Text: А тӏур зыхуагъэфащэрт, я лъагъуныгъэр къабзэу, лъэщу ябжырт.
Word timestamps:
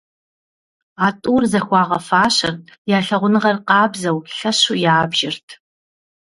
А 1.05 1.07
тӏур 1.21 1.43
зыхуагъэфащэрт, 1.51 2.59
я 2.97 2.99
лъагъуныгъэр 3.05 3.57
къабзэу, 3.67 4.17
лъэщу 4.37 4.75
ябжырт. 4.97 5.47